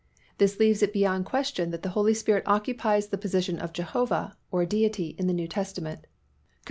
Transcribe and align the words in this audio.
This 0.39 0.59
leaves 0.59 0.81
it 0.81 0.93
beyond 0.93 1.27
question 1.27 1.69
that 1.69 1.83
the 1.83 1.89
Holy 1.93 2.15
Spirit 2.15 2.41
occupies 2.47 3.09
the 3.09 3.19
position 3.19 3.59
of 3.59 3.71
Jehovah 3.71 4.35
(or 4.49 4.65
Deity) 4.65 5.15
in 5.19 5.27
the 5.27 5.31
New 5.31 5.47
Testament 5.47 5.99
(cf. 6.01 6.05